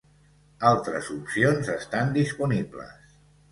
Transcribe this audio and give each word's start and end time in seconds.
Altres 0.69 1.09
opcions 1.17 1.71
estan 1.75 2.17
disponibles. 2.19 3.15